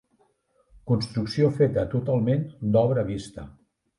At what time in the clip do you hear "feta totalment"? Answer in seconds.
1.59-2.43